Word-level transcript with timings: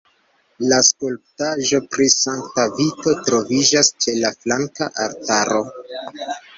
La 0.69 0.79
skulptaĵo 0.87 1.81
pri 1.91 2.09
Sankta 2.15 2.67
Vito 2.81 3.15
troviĝas 3.31 3.95
ĉe 4.03 4.19
la 4.27 4.35
flanka 4.43 4.93
altaro. 5.09 5.67